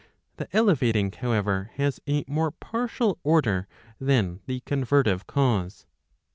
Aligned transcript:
The 0.37 0.47
elevating 0.51 1.11
however, 1.11 1.69
has 1.75 1.99
a 2.09 2.25
more 2.27 2.49
partial 2.49 3.19
order 3.23 3.67
than 3.99 4.39
the 4.47 4.61
convertive 4.61 5.27
cause. 5.27 5.85